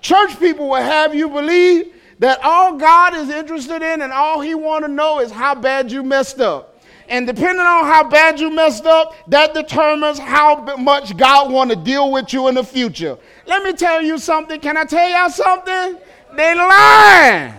Church 0.00 0.38
people 0.38 0.68
will 0.68 0.76
have 0.76 1.14
you 1.14 1.28
believe 1.28 1.94
that 2.20 2.38
all 2.42 2.76
God 2.76 3.14
is 3.16 3.28
interested 3.28 3.82
in 3.82 4.02
and 4.02 4.12
all 4.12 4.40
he 4.40 4.54
want 4.54 4.84
to 4.84 4.88
know 4.90 5.20
is 5.20 5.32
how 5.32 5.54
bad 5.54 5.90
you 5.90 6.02
messed 6.02 6.40
up. 6.40 6.75
And 7.08 7.26
depending 7.26 7.64
on 7.64 7.84
how 7.84 8.08
bad 8.08 8.40
you 8.40 8.50
messed 8.50 8.86
up, 8.86 9.14
that 9.28 9.54
determines 9.54 10.18
how 10.18 10.76
much 10.76 11.16
God 11.16 11.52
want 11.52 11.70
to 11.70 11.76
deal 11.76 12.10
with 12.10 12.32
you 12.32 12.48
in 12.48 12.54
the 12.54 12.64
future. 12.64 13.16
Let 13.46 13.62
me 13.62 13.72
tell 13.72 14.02
you 14.02 14.18
something. 14.18 14.60
Can 14.60 14.76
I 14.76 14.84
tell 14.84 15.08
y'all 15.08 15.30
something? 15.30 15.98
They 16.36 16.54
lying. 16.54 17.54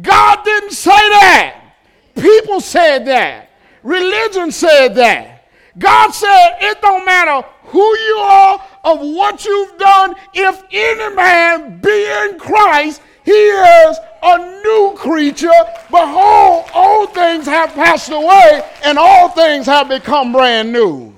God 0.00 0.44
didn't 0.44 0.72
say 0.72 0.90
that. 0.90 1.74
People 2.14 2.60
said 2.60 3.06
that. 3.06 3.50
Religion 3.82 4.50
said 4.50 4.94
that. 4.96 5.48
God 5.78 6.10
said 6.10 6.56
it 6.60 6.80
don't 6.80 7.04
matter 7.04 7.46
who 7.64 7.84
you 7.98 8.16
are 8.18 8.64
of 8.84 9.00
what 9.00 9.44
you've 9.44 9.76
done. 9.78 10.14
If 10.32 10.62
any 10.70 11.14
man 11.14 11.80
be 11.80 12.06
in 12.24 12.38
Christ, 12.38 13.02
he 13.24 13.32
is 13.32 13.98
a 14.26 14.62
new 14.62 14.94
creature. 14.96 15.50
Behold, 15.90 16.64
old 16.74 17.14
things 17.14 17.46
have 17.46 17.72
passed 17.74 18.10
away, 18.10 18.62
and 18.84 18.98
all 18.98 19.28
things 19.28 19.66
have 19.66 19.88
become 19.88 20.32
brand 20.32 20.72
new. 20.72 21.14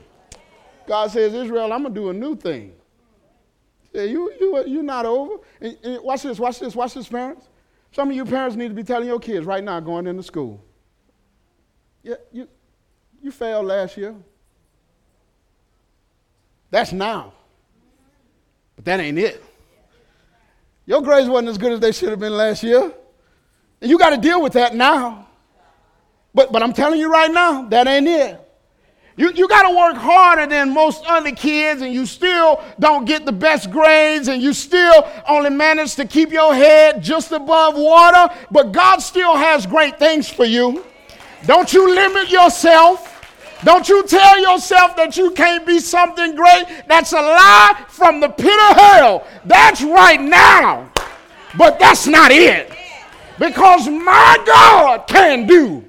God 0.86 1.10
says, 1.10 1.34
Israel, 1.34 1.72
I'm 1.72 1.82
going 1.82 1.94
to 1.94 2.00
do 2.00 2.08
a 2.10 2.12
new 2.12 2.36
thing. 2.36 2.72
You, 3.92 4.32
you, 4.38 4.64
you're 4.66 4.82
not 4.82 5.06
over. 5.06 5.36
And, 5.60 5.76
and 5.82 6.02
watch 6.02 6.22
this, 6.22 6.38
watch 6.38 6.60
this, 6.60 6.76
watch 6.76 6.94
this, 6.94 7.08
parents. 7.08 7.48
Some 7.92 8.10
of 8.10 8.16
you 8.16 8.24
parents 8.24 8.56
need 8.56 8.68
to 8.68 8.74
be 8.74 8.84
telling 8.84 9.08
your 9.08 9.18
kids 9.18 9.46
right 9.46 9.64
now 9.64 9.80
going 9.80 10.06
into 10.06 10.22
school. 10.22 10.62
Yeah, 12.02 12.14
you, 12.32 12.48
you 13.22 13.30
failed 13.30 13.66
last 13.66 13.96
year. 13.96 14.14
That's 16.70 16.92
now. 16.92 17.32
But 18.76 18.84
that 18.84 19.00
ain't 19.00 19.18
it. 19.18 19.42
Your 20.88 21.02
grades 21.02 21.28
wasn't 21.28 21.50
as 21.50 21.58
good 21.58 21.72
as 21.72 21.80
they 21.80 21.92
should 21.92 22.08
have 22.08 22.18
been 22.18 22.34
last 22.34 22.62
year. 22.62 22.90
And 23.82 23.90
you 23.90 23.98
got 23.98 24.08
to 24.08 24.16
deal 24.16 24.40
with 24.40 24.54
that 24.54 24.74
now. 24.74 25.28
But, 26.32 26.50
but 26.50 26.62
I'm 26.62 26.72
telling 26.72 26.98
you 26.98 27.12
right 27.12 27.30
now, 27.30 27.68
that 27.68 27.86
ain't 27.86 28.08
it. 28.08 28.40
You, 29.14 29.30
you 29.32 29.48
got 29.48 29.68
to 29.68 29.76
work 29.76 29.96
harder 29.96 30.46
than 30.46 30.72
most 30.72 31.04
other 31.04 31.32
kids, 31.32 31.82
and 31.82 31.92
you 31.92 32.06
still 32.06 32.64
don't 32.80 33.04
get 33.04 33.26
the 33.26 33.32
best 33.32 33.70
grades, 33.70 34.28
and 34.28 34.40
you 34.40 34.54
still 34.54 35.06
only 35.28 35.50
manage 35.50 35.94
to 35.96 36.06
keep 36.06 36.32
your 36.32 36.54
head 36.54 37.02
just 37.02 37.32
above 37.32 37.76
water. 37.76 38.34
But 38.50 38.72
God 38.72 39.00
still 39.00 39.36
has 39.36 39.66
great 39.66 39.98
things 39.98 40.26
for 40.26 40.46
you. 40.46 40.86
Don't 41.44 41.70
you 41.70 41.94
limit 41.94 42.30
yourself. 42.30 43.17
Don't 43.64 43.88
you 43.88 44.06
tell 44.06 44.40
yourself 44.40 44.96
that 44.96 45.16
you 45.16 45.32
can't 45.32 45.66
be 45.66 45.80
something 45.80 46.36
great. 46.36 46.64
That's 46.86 47.12
a 47.12 47.16
lie 47.16 47.84
from 47.88 48.20
the 48.20 48.28
pit 48.28 48.58
of 48.70 48.76
hell. 48.76 49.26
That's 49.44 49.82
right 49.82 50.20
now. 50.20 50.92
But 51.56 51.78
that's 51.78 52.06
not 52.06 52.30
it. 52.30 52.70
Because 53.38 53.88
my 53.88 54.42
God 54.46 55.06
can 55.08 55.46
do 55.46 55.84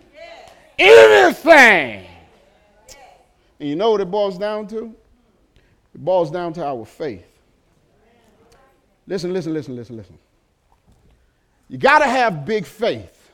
anything. 0.77 2.05
And 3.59 3.69
you 3.69 3.75
know 3.75 3.91
what 3.91 4.01
it 4.01 4.09
boils 4.09 4.37
down 4.37 4.67
to? 4.67 4.95
It 5.93 6.03
boils 6.03 6.31
down 6.31 6.53
to 6.53 6.65
our 6.65 6.85
faith. 6.85 7.25
Listen, 9.05 9.33
listen, 9.33 9.53
listen, 9.53 9.75
listen, 9.75 9.97
listen. 9.97 10.17
You 11.67 11.77
got 11.77 11.99
to 11.99 12.05
have 12.05 12.45
big 12.45 12.65
faith 12.65 13.31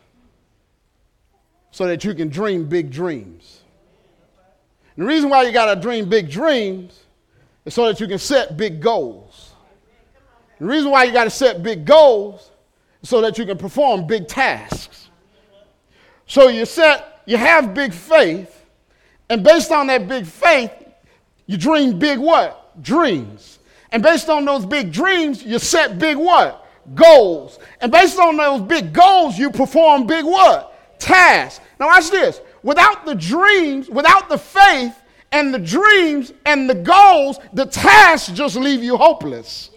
so 1.71 1.87
that 1.87 2.03
you 2.03 2.13
can 2.13 2.29
dream 2.29 2.65
big 2.65 2.89
dreams. 2.89 3.61
And 4.95 5.05
the 5.05 5.07
reason 5.07 5.29
why 5.29 5.43
you 5.43 5.51
got 5.51 5.73
to 5.73 5.79
dream 5.79 6.07
big 6.07 6.29
dreams 6.29 6.99
is 7.65 7.73
so 7.73 7.85
that 7.85 7.99
you 7.99 8.07
can 8.07 8.19
set 8.19 8.55
big 8.55 8.81
goals. 8.81 9.51
The 10.59 10.65
reason 10.65 10.89
why 10.89 11.03
you 11.03 11.11
got 11.11 11.25
to 11.25 11.29
set 11.29 11.61
big 11.61 11.85
goals 11.85 12.51
is 13.01 13.09
so 13.09 13.21
that 13.21 13.37
you 13.37 13.45
can 13.45 13.57
perform 13.57 14.07
big 14.07 14.27
tasks. 14.27 15.09
So 16.27 16.47
you 16.47 16.65
set, 16.65 17.21
you 17.25 17.37
have 17.37 17.73
big 17.73 17.93
faith, 17.93 18.65
and 19.29 19.43
based 19.43 19.71
on 19.71 19.87
that 19.87 20.07
big 20.07 20.25
faith, 20.25 20.71
you 21.45 21.57
dream 21.57 21.99
big 21.99 22.19
what? 22.19 22.81
Dreams. 22.81 23.59
And 23.91 24.01
based 24.01 24.29
on 24.29 24.45
those 24.45 24.65
big 24.65 24.91
dreams, 24.91 25.43
you 25.43 25.59
set 25.59 25.99
big 25.99 26.17
what? 26.17 26.67
Goals. 26.93 27.59
And 27.81 27.91
based 27.91 28.19
on 28.19 28.37
those 28.37 28.61
big 28.61 28.93
goals, 28.93 29.37
you 29.37 29.51
perform 29.51 30.07
big 30.07 30.25
what? 30.25 30.74
Tasks. 31.05 31.63
Now 31.79 31.85
watch 31.87 32.09
this. 32.09 32.41
Without 32.63 33.05
the 33.05 33.13
dreams, 33.13 33.89
without 33.89 34.27
the 34.27 34.39
faith 34.39 34.99
and 35.31 35.53
the 35.53 35.59
dreams 35.59 36.33
and 36.47 36.67
the 36.67 36.73
goals, 36.73 37.37
the 37.53 37.67
tasks 37.67 38.31
just 38.31 38.55
leave 38.55 38.83
you 38.83 38.97
hopeless. 38.97 39.69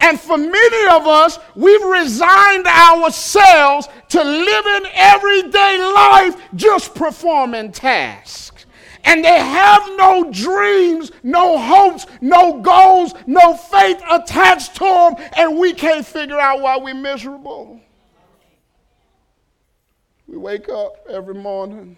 And 0.00 0.18
for 0.18 0.36
many 0.36 0.86
of 0.88 1.06
us, 1.06 1.38
we've 1.54 1.84
resigned 1.84 2.66
ourselves 2.66 3.88
to 4.08 4.24
living 4.24 4.90
everyday 4.92 5.78
life 5.78 6.36
just 6.56 6.96
performing 6.96 7.70
tasks. 7.70 8.66
And 9.04 9.24
they 9.24 9.38
have 9.38 9.82
no 9.96 10.32
dreams, 10.32 11.12
no 11.22 11.58
hopes, 11.58 12.06
no 12.20 12.60
goals, 12.60 13.14
no 13.28 13.54
faith 13.54 14.02
attached 14.10 14.74
to 14.76 14.84
them, 14.84 15.14
and 15.36 15.58
we 15.58 15.74
can't 15.74 16.04
figure 16.04 16.40
out 16.40 16.60
why 16.60 16.76
we're 16.76 16.94
miserable. 16.94 17.80
We 20.30 20.36
wake 20.36 20.68
up 20.68 21.04
every 21.10 21.34
morning 21.34 21.96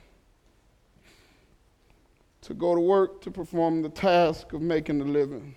to 2.41 2.55
go 2.55 2.75
to 2.75 2.81
work 2.81 3.21
to 3.21 3.31
perform 3.31 3.83
the 3.83 3.91
task 3.91 4.55
of 4.55 4.63
making 4.63 5.03
a 5.03 5.05
living, 5.05 5.55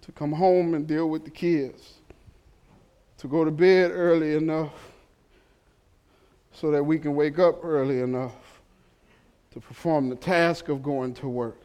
to 0.00 0.12
come 0.12 0.32
home 0.32 0.72
and 0.72 0.86
deal 0.86 1.10
with 1.10 1.22
the 1.26 1.30
kids, 1.30 1.96
to 3.18 3.28
go 3.28 3.44
to 3.44 3.50
bed 3.50 3.90
early 3.90 4.36
enough 4.36 4.72
so 6.50 6.70
that 6.70 6.82
we 6.82 6.98
can 6.98 7.14
wake 7.14 7.38
up 7.38 7.62
early 7.62 8.00
enough 8.00 8.62
to 9.52 9.60
perform 9.60 10.08
the 10.08 10.16
task 10.16 10.70
of 10.70 10.82
going 10.82 11.12
to 11.12 11.28
work, 11.28 11.60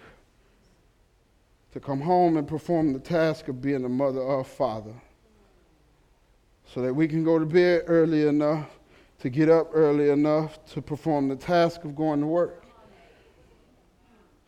to 1.72 1.80
come 1.80 2.02
home 2.02 2.36
and 2.36 2.50
perform 2.50 2.92
the 2.92 3.00
task 3.00 3.48
of 3.48 3.62
being 3.62 3.86
a 3.86 3.90
mother 3.90 4.20
or 4.20 4.44
father, 4.44 4.94
so 6.66 6.82
that 6.82 6.94
we 6.94 7.08
can 7.08 7.24
go 7.24 7.40
to 7.40 7.46
bed 7.46 7.84
early 7.88 8.28
enough 8.28 8.79
to 9.20 9.30
get 9.30 9.50
up 9.50 9.70
early 9.74 10.10
enough 10.10 10.64
to 10.74 10.82
perform 10.82 11.28
the 11.28 11.36
task 11.36 11.84
of 11.84 11.96
going 11.96 12.22
to 12.22 12.28
work 12.28 12.64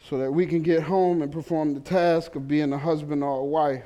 so 0.10 0.18
that 0.18 0.32
we 0.32 0.46
can 0.46 0.62
get 0.62 0.82
home 0.82 1.22
and 1.22 1.32
perform 1.32 1.74
the 1.74 1.80
task 1.80 2.36
of 2.36 2.48
being 2.48 2.74
a 2.74 2.78
husband 2.78 3.24
or 3.24 3.40
a 3.40 3.46
wife, 3.46 3.84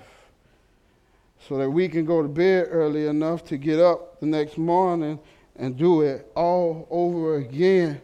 so 1.48 1.58
that 1.58 1.70
we 1.70 1.90
can 1.90 2.06
go 2.06 2.22
to 2.22 2.28
bed 2.28 2.68
early 2.70 3.08
enough 3.08 3.44
to 3.44 3.58
get 3.58 3.80
up 3.80 4.20
the 4.20 4.26
next 4.26 4.58
morning 4.58 5.20
and 5.58 5.78
do 5.78 6.02
it 6.02 6.32
all 6.36 6.88
over 6.90 7.36
again. 7.38 8.02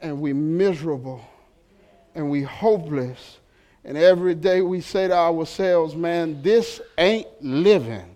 And 0.00 0.20
we 0.20 0.32
miserable 0.32 1.24
and 2.14 2.28
we 2.28 2.42
hopeless. 2.42 3.38
And 3.84 3.96
every 3.96 4.34
day 4.34 4.60
we 4.60 4.80
say 4.80 5.08
to 5.08 5.14
ourselves, 5.14 5.94
man, 5.94 6.42
this 6.42 6.80
ain't 6.98 7.28
living. 7.40 8.11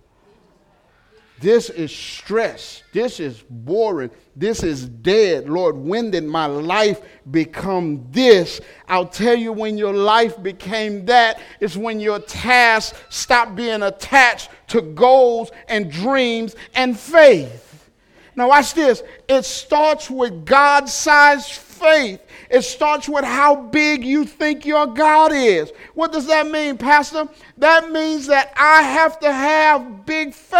This 1.38 1.68
is 1.68 1.94
stress. 1.94 2.82
This 2.92 3.20
is 3.20 3.44
boring. 3.50 4.10
This 4.34 4.62
is 4.62 4.88
dead. 4.88 5.48
Lord, 5.48 5.76
when 5.76 6.10
did 6.10 6.24
my 6.24 6.46
life 6.46 7.02
become 7.30 8.06
this? 8.10 8.60
I'll 8.88 9.08
tell 9.08 9.34
you 9.34 9.52
when 9.52 9.76
your 9.76 9.92
life 9.92 10.42
became 10.42 11.04
that. 11.06 11.40
It's 11.60 11.76
when 11.76 12.00
your 12.00 12.20
tasks 12.20 12.98
stopped 13.10 13.54
being 13.54 13.82
attached 13.82 14.48
to 14.68 14.80
goals 14.80 15.50
and 15.68 15.90
dreams 15.90 16.56
and 16.74 16.98
faith. 16.98 17.90
Now, 18.34 18.48
watch 18.48 18.74
this. 18.74 19.02
It 19.28 19.44
starts 19.44 20.10
with 20.10 20.44
God 20.44 20.88
sized 20.88 21.50
faith. 21.50 22.20
It 22.50 22.62
starts 22.62 23.08
with 23.08 23.24
how 23.24 23.56
big 23.56 24.04
you 24.04 24.24
think 24.24 24.64
your 24.64 24.86
God 24.86 25.32
is. 25.32 25.72
What 25.94 26.12
does 26.12 26.26
that 26.26 26.46
mean, 26.46 26.76
Pastor? 26.76 27.28
That 27.58 27.90
means 27.90 28.26
that 28.26 28.52
I 28.56 28.82
have 28.82 29.18
to 29.20 29.32
have 29.32 30.04
big 30.06 30.34
faith. 30.34 30.55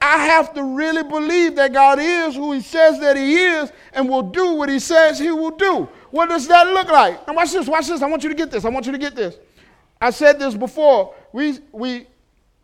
I 0.00 0.18
have 0.18 0.52
to 0.54 0.62
really 0.62 1.02
believe 1.02 1.56
that 1.56 1.72
God 1.72 1.98
is 2.00 2.34
who 2.34 2.52
He 2.52 2.60
says 2.60 3.00
that 3.00 3.16
He 3.16 3.34
is 3.36 3.72
and 3.92 4.08
will 4.08 4.22
do 4.22 4.54
what 4.54 4.68
He 4.68 4.78
says 4.78 5.18
He 5.18 5.30
will 5.30 5.56
do. 5.56 5.88
what 6.10 6.28
does 6.28 6.46
that 6.48 6.66
look 6.68 6.88
like? 6.88 7.26
Now 7.26 7.34
watch 7.34 7.52
this, 7.52 7.66
watch 7.66 7.88
this. 7.88 8.02
I 8.02 8.06
want 8.06 8.22
you 8.22 8.28
to 8.28 8.34
get 8.34 8.50
this. 8.50 8.64
I 8.64 8.68
want 8.68 8.86
you 8.86 8.92
to 8.92 8.98
get 8.98 9.14
this. 9.14 9.36
I 10.00 10.10
said 10.10 10.38
this 10.38 10.54
before. 10.54 11.14
We 11.32 11.58
we 11.72 12.06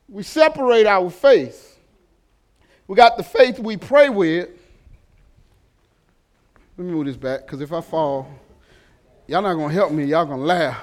we 0.08 0.22
separate 0.22 0.86
our 0.86 1.10
faith. 1.10 1.78
We 2.86 2.96
got 2.96 3.16
the 3.16 3.22
faith 3.22 3.58
we 3.58 3.76
pray 3.76 4.08
with. 4.08 4.48
Let 6.76 6.86
me 6.86 6.92
move 6.92 7.06
this 7.06 7.16
back, 7.16 7.42
because 7.42 7.60
if 7.60 7.72
I 7.72 7.80
fall, 7.80 8.28
y'all 9.26 9.42
not 9.42 9.54
gonna 9.54 9.72
help 9.72 9.92
me, 9.92 10.04
y'all 10.04 10.24
gonna 10.24 10.42
laugh. 10.42 10.80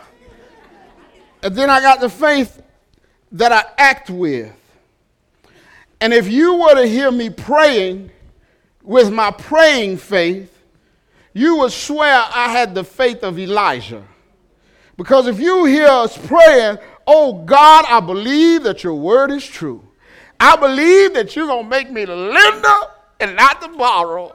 And 1.43 1.55
then 1.55 1.69
I 1.69 1.81
got 1.81 1.99
the 1.99 2.09
faith 2.09 2.61
that 3.31 3.51
I 3.51 3.63
act 3.77 4.09
with. 4.09 4.51
And 5.99 6.13
if 6.13 6.29
you 6.29 6.55
were 6.55 6.75
to 6.75 6.85
hear 6.85 7.11
me 7.11 7.29
praying 7.29 8.11
with 8.83 9.11
my 9.11 9.31
praying 9.31 9.97
faith, 9.97 10.53
you 11.33 11.57
would 11.57 11.71
swear 11.71 12.23
I 12.33 12.49
had 12.49 12.73
the 12.73 12.83
faith 12.83 13.23
of 13.23 13.37
Elijah. 13.37 14.03
Because 14.95 15.27
if 15.27 15.39
you 15.39 15.65
hear 15.65 15.87
us 15.87 16.17
praying, 16.17 16.79
oh 17.05 17.43
God, 17.43 17.85
I 17.87 17.99
believe 17.99 18.63
that 18.63 18.83
your 18.83 18.95
word 18.95 19.31
is 19.31 19.45
true. 19.45 19.83
I 20.39 20.55
believe 20.55 21.13
that 21.13 21.35
you're 21.35 21.47
going 21.47 21.65
to 21.65 21.69
make 21.69 21.91
me 21.91 22.05
the 22.05 22.15
lender 22.15 22.77
and 23.19 23.35
not 23.35 23.61
the 23.61 23.69
borrower. 23.69 24.33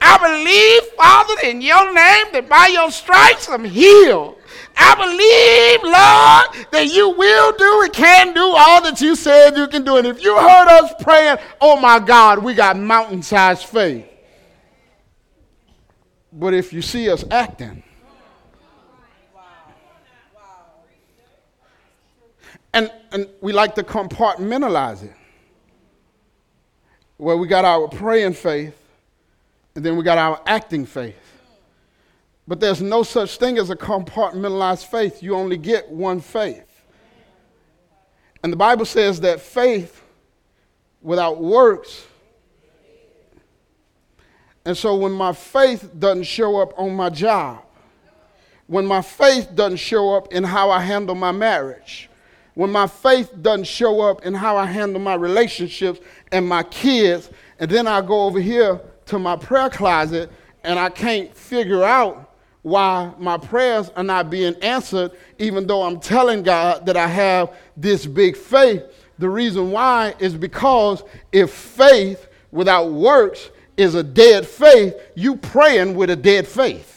I 0.00 0.16
believe, 0.18 0.82
Father, 0.96 1.34
in 1.44 1.60
your 1.60 1.92
name 1.92 2.26
that 2.32 2.48
by 2.48 2.68
your 2.68 2.90
stripes 2.90 3.48
I'm 3.48 3.64
healed. 3.64 4.37
I 4.76 4.94
believe, 4.94 5.82
Lord, 5.82 6.68
that 6.72 6.94
you 6.94 7.10
will 7.10 7.52
do 7.52 7.82
and 7.82 7.92
can 7.92 8.34
do 8.34 8.54
all 8.56 8.82
that 8.82 9.00
you 9.00 9.16
said 9.16 9.56
you 9.56 9.66
can 9.66 9.84
do. 9.84 9.96
And 9.96 10.06
if 10.06 10.22
you 10.22 10.36
heard 10.36 10.68
us 10.68 10.92
praying, 11.00 11.38
oh 11.60 11.80
my 11.80 11.98
God, 11.98 12.42
we 12.42 12.54
got 12.54 12.76
mountain 12.78 13.22
sized 13.22 13.64
faith. 13.64 14.06
But 16.32 16.54
if 16.54 16.72
you 16.72 16.82
see 16.82 17.10
us 17.10 17.24
acting, 17.30 17.82
and, 22.72 22.92
and 23.12 23.28
we 23.40 23.52
like 23.52 23.74
to 23.76 23.82
compartmentalize 23.82 25.02
it, 25.02 25.14
where 27.16 27.36
we 27.36 27.48
got 27.48 27.64
our 27.64 27.88
praying 27.88 28.32
faith 28.32 28.76
and 29.74 29.84
then 29.84 29.96
we 29.96 30.04
got 30.04 30.18
our 30.18 30.40
acting 30.46 30.86
faith. 30.86 31.27
But 32.48 32.60
there's 32.60 32.80
no 32.80 33.02
such 33.02 33.36
thing 33.36 33.58
as 33.58 33.68
a 33.68 33.76
compartmentalized 33.76 34.86
faith. 34.86 35.22
You 35.22 35.34
only 35.34 35.58
get 35.58 35.90
one 35.90 36.18
faith. 36.18 36.64
And 38.42 38.50
the 38.50 38.56
Bible 38.56 38.86
says 38.86 39.20
that 39.20 39.38
faith 39.38 40.02
without 41.02 41.42
works. 41.42 42.06
And 44.64 44.74
so 44.74 44.96
when 44.96 45.12
my 45.12 45.34
faith 45.34 45.90
doesn't 45.98 46.24
show 46.24 46.58
up 46.58 46.72
on 46.78 46.96
my 46.96 47.10
job, 47.10 47.62
when 48.66 48.86
my 48.86 49.02
faith 49.02 49.54
doesn't 49.54 49.76
show 49.76 50.14
up 50.14 50.32
in 50.32 50.42
how 50.42 50.70
I 50.70 50.80
handle 50.80 51.14
my 51.14 51.32
marriage, 51.32 52.08
when 52.54 52.70
my 52.70 52.86
faith 52.86 53.30
doesn't 53.42 53.66
show 53.66 54.00
up 54.00 54.24
in 54.24 54.32
how 54.32 54.56
I 54.56 54.64
handle 54.64 55.02
my 55.02 55.14
relationships 55.14 56.00
and 56.32 56.48
my 56.48 56.62
kids, 56.62 57.28
and 57.58 57.70
then 57.70 57.86
I 57.86 58.00
go 58.00 58.24
over 58.24 58.40
here 58.40 58.80
to 59.06 59.18
my 59.18 59.36
prayer 59.36 59.68
closet 59.68 60.30
and 60.64 60.78
I 60.78 60.88
can't 60.88 61.34
figure 61.36 61.84
out 61.84 62.27
why 62.62 63.12
my 63.18 63.38
prayers 63.38 63.90
are 63.96 64.02
not 64.02 64.30
being 64.30 64.54
answered, 64.62 65.12
even 65.38 65.66
though 65.66 65.82
I'm 65.82 66.00
telling 66.00 66.42
God 66.42 66.86
that 66.86 66.96
I 66.96 67.06
have 67.06 67.54
this 67.76 68.06
big 68.06 68.36
faith. 68.36 68.82
The 69.18 69.28
reason 69.28 69.70
why 69.70 70.14
is 70.18 70.34
because 70.34 71.02
if 71.32 71.50
faith 71.52 72.28
without 72.50 72.90
works 72.90 73.50
is 73.76 73.94
a 73.94 74.02
dead 74.02 74.46
faith, 74.46 74.94
you 75.14 75.36
praying 75.36 75.94
with 75.94 76.10
a 76.10 76.16
dead 76.16 76.46
faith. 76.46 76.94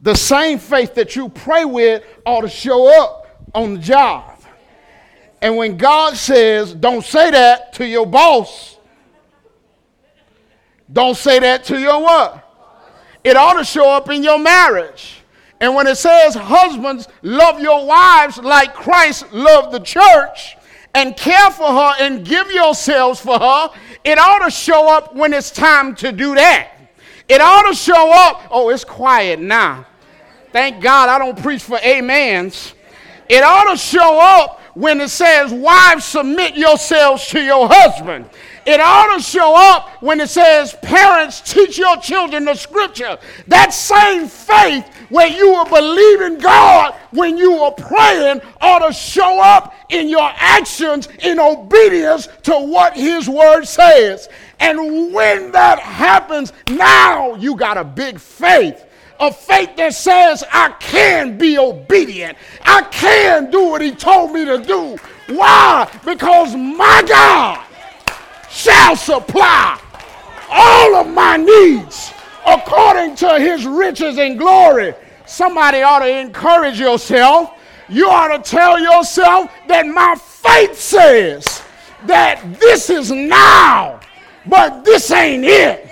The 0.00 0.14
same 0.16 0.58
faith 0.58 0.94
that 0.94 1.14
you 1.14 1.28
pray 1.28 1.64
with 1.64 2.04
ought 2.26 2.40
to 2.40 2.48
show 2.48 3.02
up 3.02 3.48
on 3.54 3.74
the 3.74 3.80
job. 3.80 4.40
And 5.40 5.56
when 5.56 5.76
God 5.76 6.16
says, 6.16 6.74
don't 6.74 7.04
say 7.04 7.30
that 7.30 7.72
to 7.74 7.86
your 7.86 8.06
boss, 8.06 8.76
don't 10.92 11.16
say 11.16 11.38
that 11.38 11.64
to 11.64 11.78
your 11.78 12.02
what? 12.02 12.48
It 13.24 13.36
ought 13.36 13.54
to 13.54 13.64
show 13.64 13.90
up 13.90 14.10
in 14.10 14.22
your 14.22 14.38
marriage. 14.38 15.22
And 15.60 15.74
when 15.74 15.86
it 15.86 15.96
says, 15.96 16.34
husbands, 16.34 17.06
love 17.22 17.60
your 17.60 17.86
wives 17.86 18.36
like 18.38 18.74
Christ 18.74 19.32
loved 19.32 19.72
the 19.72 19.80
church 19.80 20.56
and 20.94 21.16
care 21.16 21.50
for 21.50 21.68
her 21.68 21.94
and 22.00 22.26
give 22.26 22.50
yourselves 22.50 23.20
for 23.20 23.38
her, 23.38 23.70
it 24.04 24.18
ought 24.18 24.44
to 24.44 24.50
show 24.50 24.94
up 24.94 25.14
when 25.14 25.32
it's 25.32 25.50
time 25.50 25.94
to 25.96 26.12
do 26.12 26.34
that. 26.34 26.72
It 27.28 27.40
ought 27.40 27.68
to 27.68 27.74
show 27.74 28.12
up. 28.12 28.48
Oh, 28.50 28.70
it's 28.70 28.84
quiet 28.84 29.38
now. 29.38 29.86
Thank 30.50 30.82
God 30.82 31.08
I 31.08 31.18
don't 31.18 31.40
preach 31.40 31.62
for 31.62 31.78
amens. 31.82 32.74
It 33.28 33.42
ought 33.42 33.70
to 33.70 33.76
show 33.76 34.18
up 34.20 34.60
when 34.74 35.00
it 35.00 35.08
says, 35.08 35.52
Wives, 35.52 36.04
submit 36.04 36.56
yourselves 36.56 37.26
to 37.28 37.40
your 37.40 37.68
husband. 37.70 38.28
It 38.64 38.80
ought 38.80 39.16
to 39.16 39.22
show 39.22 39.54
up 39.56 40.02
when 40.02 40.20
it 40.20 40.28
says, 40.28 40.74
Parents, 40.82 41.40
teach 41.40 41.78
your 41.78 41.96
children 41.96 42.44
the 42.44 42.54
scripture. 42.54 43.18
That 43.48 43.72
same 43.72 44.28
faith 44.28 44.86
where 45.08 45.26
you 45.26 45.54
were 45.54 45.64
believing 45.64 46.38
God 46.38 46.94
when 47.10 47.36
you 47.36 47.60
were 47.60 47.72
praying 47.72 48.40
ought 48.60 48.86
to 48.86 48.92
show 48.92 49.40
up 49.40 49.74
in 49.88 50.08
your 50.08 50.30
actions 50.34 51.08
in 51.22 51.40
obedience 51.40 52.28
to 52.44 52.52
what 52.52 52.96
His 52.96 53.28
word 53.28 53.64
says. 53.64 54.28
And 54.60 55.12
when 55.12 55.50
that 55.52 55.80
happens, 55.80 56.52
now 56.68 57.34
you 57.34 57.56
got 57.56 57.76
a 57.76 57.84
big 57.84 58.18
faith 58.18 58.86
a 59.20 59.32
faith 59.32 59.76
that 59.76 59.94
says, 59.94 60.42
I 60.50 60.70
can 60.80 61.38
be 61.38 61.56
obedient. 61.56 62.36
I 62.62 62.82
can 62.82 63.52
do 63.52 63.68
what 63.68 63.80
he 63.80 63.92
told 63.92 64.32
me 64.32 64.44
to 64.44 64.58
do. 64.58 64.96
Why? 65.28 65.88
Because 66.04 66.56
my 66.56 67.04
God 67.06 67.64
shall 68.52 68.94
supply 68.94 69.80
all 70.50 70.96
of 70.96 71.08
my 71.08 71.36
needs 71.38 72.12
according 72.46 73.16
to 73.16 73.40
his 73.40 73.66
riches 73.66 74.18
and 74.18 74.38
glory. 74.38 74.94
Somebody 75.24 75.80
ought 75.82 76.00
to 76.00 76.18
encourage 76.18 76.78
yourself. 76.78 77.52
You 77.88 78.08
ought 78.08 78.36
to 78.36 78.50
tell 78.50 78.78
yourself 78.78 79.50
that 79.68 79.86
my 79.86 80.14
faith 80.16 80.78
says 80.78 81.62
that 82.06 82.42
this 82.60 82.90
is 82.90 83.10
now, 83.10 84.00
but 84.46 84.84
this 84.84 85.10
ain't 85.10 85.44
it. 85.44 85.90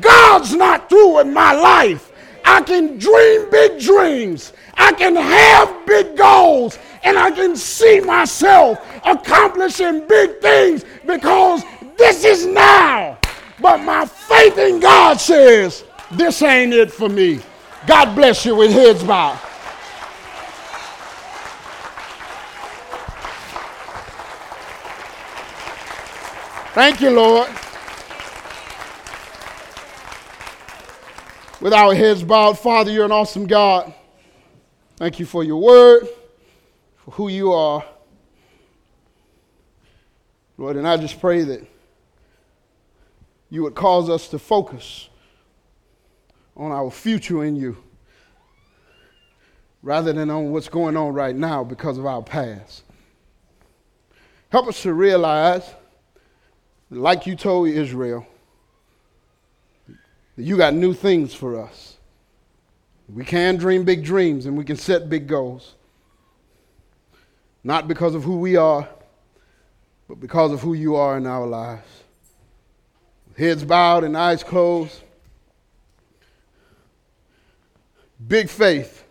God's 0.00 0.54
not 0.54 0.88
through 0.88 1.16
with 1.16 1.28
my 1.28 1.52
life. 1.52 2.10
I 2.44 2.62
can 2.62 2.98
dream 2.98 3.48
big 3.50 3.80
dreams. 3.80 4.52
I 4.74 4.92
can 4.92 5.14
have 5.14 5.86
big 5.86 6.16
goals. 6.16 6.78
And 7.04 7.18
I 7.18 7.30
can 7.30 7.56
see 7.56 8.00
myself 8.00 8.78
accomplishing 9.04 10.06
big 10.06 10.40
things 10.40 10.84
because 11.04 11.62
this 11.96 12.24
is 12.24 12.46
now. 12.46 13.18
But 13.60 13.78
my 13.78 14.06
faith 14.06 14.58
in 14.58 14.80
God 14.80 15.20
says, 15.20 15.84
this 16.10 16.42
ain't 16.42 16.72
it 16.72 16.92
for 16.92 17.08
me. 17.08 17.40
God 17.86 18.14
bless 18.14 18.44
you 18.44 18.56
with 18.56 18.72
heads 18.72 19.02
bowed. 19.02 19.38
Thank 26.74 27.00
you, 27.00 27.10
Lord. 27.10 27.48
with 31.62 31.72
our 31.72 31.94
heads 31.94 32.24
bowed, 32.24 32.58
Father, 32.58 32.90
you're 32.90 33.04
an 33.04 33.12
awesome 33.12 33.46
God. 33.46 33.94
Thank 34.96 35.20
you 35.20 35.26
for 35.26 35.44
your 35.44 35.62
word, 35.62 36.08
for 36.96 37.12
who 37.12 37.28
you 37.28 37.52
are. 37.52 37.84
Lord, 40.58 40.76
and 40.76 40.86
I 40.86 40.96
just 40.96 41.20
pray 41.20 41.44
that 41.44 41.64
you 43.52 43.62
would 43.62 43.74
cause 43.74 44.08
us 44.08 44.28
to 44.28 44.38
focus 44.38 45.10
on 46.56 46.72
our 46.72 46.90
future 46.90 47.44
in 47.44 47.54
you 47.54 47.76
rather 49.82 50.10
than 50.10 50.30
on 50.30 50.50
what's 50.50 50.70
going 50.70 50.96
on 50.96 51.12
right 51.12 51.36
now 51.36 51.62
because 51.62 51.98
of 51.98 52.06
our 52.06 52.22
past. 52.22 52.82
Help 54.48 54.68
us 54.68 54.80
to 54.80 54.94
realize, 54.94 55.68
like 56.88 57.26
you 57.26 57.36
told 57.36 57.68
Israel, 57.68 58.26
that 59.86 60.44
you 60.44 60.56
got 60.56 60.72
new 60.72 60.94
things 60.94 61.34
for 61.34 61.60
us. 61.62 61.98
We 63.06 63.22
can 63.22 63.58
dream 63.58 63.84
big 63.84 64.02
dreams 64.02 64.46
and 64.46 64.56
we 64.56 64.64
can 64.64 64.76
set 64.76 65.10
big 65.10 65.26
goals. 65.26 65.74
Not 67.62 67.86
because 67.86 68.14
of 68.14 68.24
who 68.24 68.38
we 68.38 68.56
are, 68.56 68.88
but 70.08 70.20
because 70.20 70.52
of 70.52 70.62
who 70.62 70.72
you 70.72 70.96
are 70.96 71.18
in 71.18 71.26
our 71.26 71.46
lives. 71.46 72.01
Heads 73.36 73.64
bowed 73.64 74.04
and 74.04 74.16
eyes 74.16 74.42
closed. 74.42 75.00
Big 78.26 78.48
faith 78.48 79.04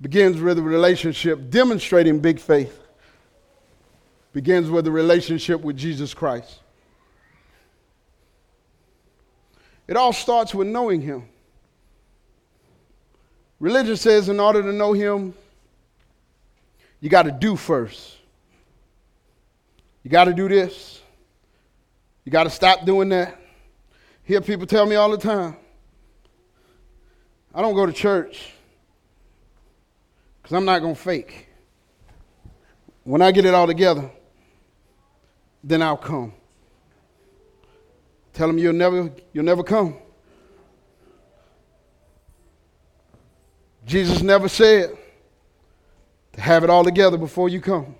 begins 0.00 0.40
with 0.40 0.58
a 0.58 0.62
relationship, 0.62 1.50
demonstrating 1.50 2.20
big 2.20 2.40
faith 2.40 2.80
begins 4.32 4.70
with 4.70 4.86
a 4.86 4.90
relationship 4.90 5.60
with 5.60 5.76
Jesus 5.76 6.14
Christ. 6.14 6.60
It 9.86 9.96
all 9.96 10.12
starts 10.12 10.54
with 10.54 10.68
knowing 10.68 11.00
Him. 11.00 11.24
Religion 13.58 13.96
says 13.96 14.28
in 14.28 14.40
order 14.40 14.62
to 14.62 14.72
know 14.72 14.92
Him, 14.92 15.34
you 17.00 17.10
got 17.10 17.24
to 17.24 17.32
do 17.32 17.56
first. 17.56 18.16
You 20.02 20.10
got 20.10 20.24
to 20.24 20.32
do 20.32 20.48
this. 20.48 21.02
You 22.24 22.32
got 22.32 22.44
to 22.44 22.50
stop 22.50 22.84
doing 22.84 23.08
that. 23.10 23.38
Hear 24.24 24.40
people 24.40 24.66
tell 24.66 24.86
me 24.86 24.94
all 24.94 25.10
the 25.10 25.18
time 25.18 25.56
I 27.54 27.62
don't 27.62 27.74
go 27.74 27.84
to 27.84 27.92
church 27.92 28.52
because 30.40 30.56
I'm 30.56 30.64
not 30.64 30.80
going 30.80 30.94
to 30.94 31.00
fake. 31.00 31.48
When 33.02 33.22
I 33.22 33.32
get 33.32 33.44
it 33.44 33.54
all 33.54 33.66
together, 33.66 34.10
then 35.64 35.82
I'll 35.82 35.96
come. 35.96 36.32
Tell 38.32 38.46
them 38.46 38.58
you'll 38.58 38.72
never, 38.72 39.10
you'll 39.32 39.44
never 39.44 39.64
come. 39.64 39.96
Jesus 43.84 44.22
never 44.22 44.48
said 44.48 44.96
to 46.34 46.40
have 46.40 46.62
it 46.62 46.70
all 46.70 46.84
together 46.84 47.16
before 47.16 47.48
you 47.48 47.60
come. 47.60 47.96